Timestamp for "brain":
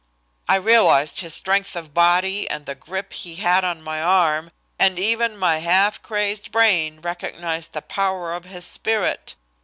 6.51-7.01